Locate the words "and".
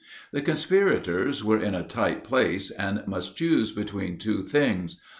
2.71-3.03